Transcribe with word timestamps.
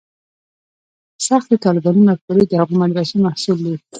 سختې 1.27 1.55
طالباني 1.65 2.01
مفکورې 2.09 2.43
د 2.47 2.53
هغو 2.61 2.73
مدرسو 2.83 3.17
محصول 3.25 3.57
دي. 3.65 3.75